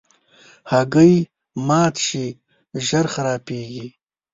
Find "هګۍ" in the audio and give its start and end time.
0.71-1.13